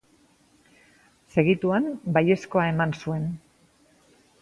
Segituan 1.35 1.87
baiezkoa 2.17 2.67
eman 2.73 2.99
zuen. 3.05 3.33